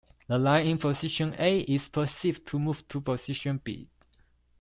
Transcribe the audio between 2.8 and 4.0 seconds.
to position B.